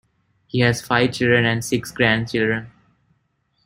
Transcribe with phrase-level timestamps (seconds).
[0.47, 2.71] He has five children and six grandchildren.